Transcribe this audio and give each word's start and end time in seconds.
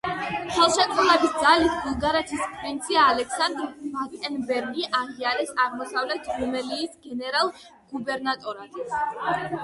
ხელშეკრულების 0.53 1.33
ძალით 1.41 1.73
ბულგარეთის 1.81 2.45
პრინცი 2.53 2.97
ალექსანდრ 3.01 3.67
ბატენბერგი 3.97 4.85
აღიარეს 5.01 5.51
აღმოსავლეთ 5.65 6.31
რუმელიის 6.39 6.97
გენერალ-გუბერნატორად. 7.05 8.81